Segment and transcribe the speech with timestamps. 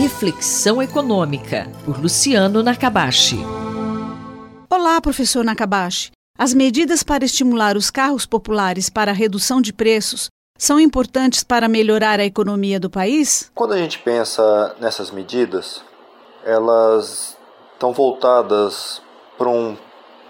[0.00, 3.38] Reflexão Econômica, por Luciano Nakabashi.
[4.70, 6.12] Olá, professor Nakabashi.
[6.38, 11.68] As medidas para estimular os carros populares para a redução de preços são importantes para
[11.68, 13.50] melhorar a economia do país?
[13.56, 15.82] Quando a gente pensa nessas medidas,
[16.44, 17.36] elas
[17.72, 19.02] estão voltadas
[19.36, 19.76] para um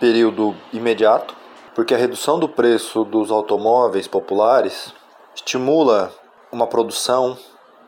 [0.01, 1.37] período imediato,
[1.75, 4.95] porque a redução do preço dos automóveis populares
[5.35, 6.11] estimula
[6.51, 7.37] uma produção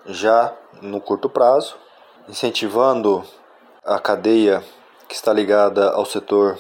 [0.05, 1.77] já no curto prazo,
[2.29, 3.25] incentivando
[3.85, 4.63] a cadeia
[5.09, 6.59] que está ligada ao setor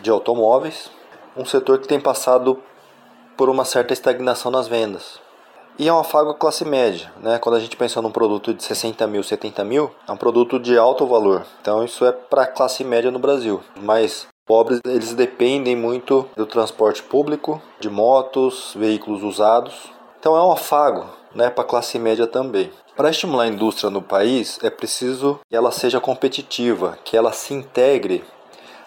[0.00, 0.90] de automóveis,
[1.36, 2.58] um setor que tem passado
[3.36, 5.20] por uma certa estagnação nas vendas.
[5.78, 7.38] E é um afago classe média, né?
[7.38, 10.76] Quando a gente pensa num produto de 60 mil, 70 mil, é um produto de
[10.76, 11.46] alto valor.
[11.62, 13.62] Então isso é para a classe média no Brasil.
[13.76, 19.90] Mas pobres eles dependem muito do transporte público, de motos, veículos usados.
[20.20, 22.70] Então é um afago né, para a classe média também.
[22.94, 27.54] Para estimular a indústria no país, é preciso que ela seja competitiva, que ela se
[27.54, 28.22] integre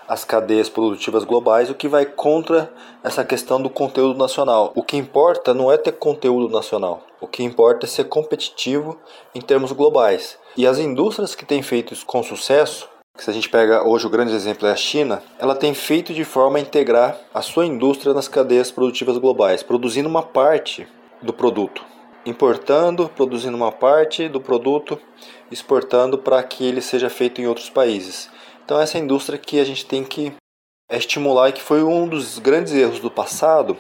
[0.08, 2.72] às cadeias produtivas globais, o que vai contra
[3.04, 4.72] essa questão do conteúdo nacional.
[4.76, 9.00] O que importa não é ter conteúdo nacional, o que importa é ser competitivo
[9.34, 10.38] em termos globais.
[10.56, 12.88] E as indústrias que têm feito isso com sucesso,
[13.18, 16.24] se a gente pega hoje o grande exemplo é a China, ela tem feito de
[16.24, 20.88] forma a integrar a sua indústria nas cadeias produtivas globais, produzindo uma parte
[21.24, 21.94] do produto
[22.26, 25.00] importando, produzindo uma parte do produto,
[25.52, 28.30] exportando para que ele seja feito em outros países.
[28.64, 30.32] Então essa é a indústria que a gente tem que
[30.92, 33.78] estimular e que foi um dos grandes erros do passado,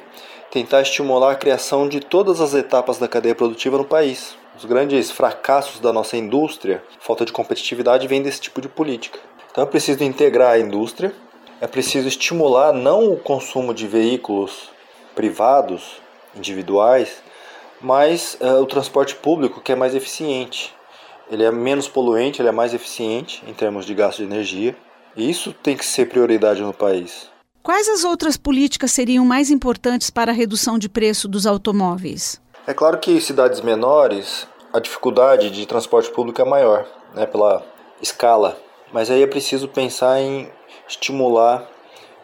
[0.51, 4.35] tentar estimular a criação de todas as etapas da cadeia produtiva no país.
[4.57, 9.19] Os grandes fracassos da nossa indústria, falta de competitividade, vem desse tipo de política.
[9.51, 11.13] Então é preciso integrar a indústria,
[11.61, 14.69] é preciso estimular não o consumo de veículos
[15.15, 16.01] privados,
[16.35, 17.21] individuais,
[17.83, 20.73] mas uh, o transporte público que é mais eficiente.
[21.29, 24.75] Ele é menos poluente, ele é mais eficiente em termos de gasto de energia.
[25.15, 27.29] E isso tem que ser prioridade no país.
[27.61, 32.41] Quais as outras políticas seriam mais importantes para a redução de preço dos automóveis?
[32.65, 37.63] É claro que em cidades menores a dificuldade de transporte público é maior, né, pela
[38.01, 38.57] escala.
[38.91, 40.49] Mas aí é preciso pensar em
[40.87, 41.67] estimular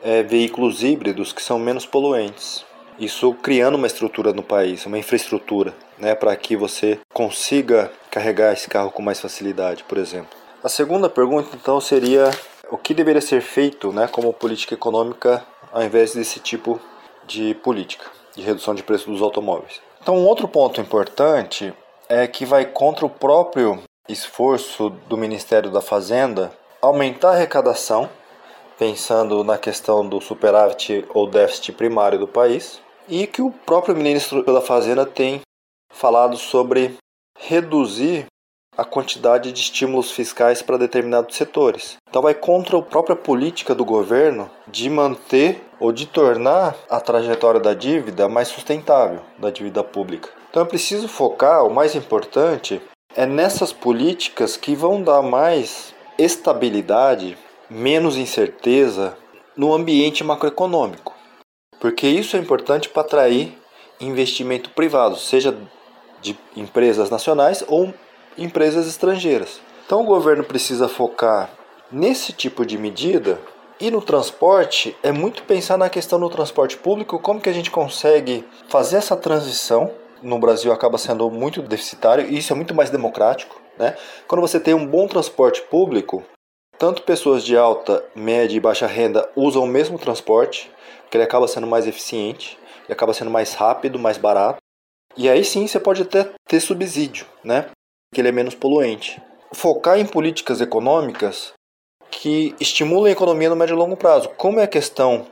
[0.02, 2.66] é, veículos híbridos que são menos poluentes.
[3.00, 8.68] Isso criando uma estrutura no país, uma infraestrutura, né, para que você consiga carregar esse
[8.68, 10.38] carro com mais facilidade, por exemplo.
[10.62, 12.30] A segunda pergunta então seria
[12.70, 16.80] o que deveria ser feito, né, como política econômica ao invés desse tipo
[17.26, 18.06] de política
[18.36, 19.82] de redução de preço dos automóveis.
[20.02, 21.74] Então, um outro ponto importante
[22.08, 26.52] é que vai contra o próprio esforço do Ministério da Fazenda
[26.82, 28.10] aumentar a arrecadação,
[28.78, 34.44] pensando na questão do superávit ou déficit primário do país, e que o próprio ministro
[34.44, 35.42] da Fazenda tem
[35.92, 36.96] falado sobre
[37.38, 38.28] reduzir
[38.78, 41.98] a quantidade de estímulos fiscais para determinados setores.
[42.10, 47.60] Então vai contra a própria política do governo de manter ou de tornar a trajetória
[47.60, 50.30] da dívida mais sustentável, da dívida pública.
[50.50, 52.82] Então é preciso focar, o mais importante
[53.16, 57.38] é nessas políticas que vão dar mais estabilidade,
[57.70, 59.18] menos incerteza
[59.58, 61.19] no ambiente macroeconômico
[61.80, 63.58] porque isso é importante para atrair
[64.00, 65.58] investimento privado, seja
[66.22, 67.94] de empresas nacionais ou
[68.38, 69.60] empresas estrangeiras.
[69.86, 71.50] Então o governo precisa focar
[71.92, 73.40] nesse tipo de medida
[73.80, 77.72] e no transporte é muito pensar na questão do transporte público, como que a gente
[77.72, 79.92] consegue fazer essa transição.
[80.22, 83.62] No Brasil acaba sendo muito deficitário e isso é muito mais democrático.
[83.78, 83.96] Né?
[84.28, 86.24] Quando você tem um bom transporte público,
[86.80, 90.72] tanto pessoas de alta, média e baixa renda usam o mesmo transporte,
[91.12, 94.60] que ele acaba sendo mais eficiente, ele acaba sendo mais rápido, mais barato.
[95.18, 97.66] E aí sim você pode até ter subsídio, né?
[98.14, 99.22] Que ele é menos poluente.
[99.52, 101.52] Focar em políticas econômicas
[102.10, 104.30] que estimulem a economia no médio e longo prazo.
[104.38, 105.26] Como é a questão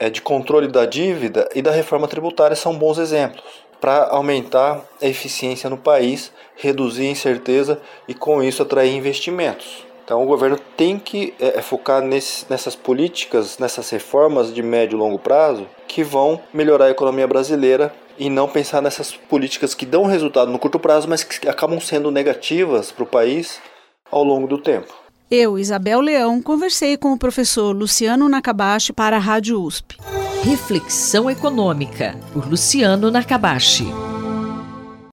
[0.00, 3.44] é, de controle da dívida e da reforma tributária são bons exemplos
[3.80, 9.87] para aumentar a eficiência no país, reduzir a incerteza e com isso atrair investimentos.
[10.08, 14.96] Então o governo tem que é, é, focar nesse, nessas políticas, nessas reformas de médio
[14.96, 19.84] e longo prazo que vão melhorar a economia brasileira e não pensar nessas políticas que
[19.84, 23.60] dão resultado no curto prazo, mas que acabam sendo negativas para o país
[24.10, 24.94] ao longo do tempo.
[25.30, 29.98] Eu, Isabel Leão, conversei com o professor Luciano Nakabashi para a Rádio USP.
[30.42, 34.07] Reflexão Econômica, por Luciano Nakabashi.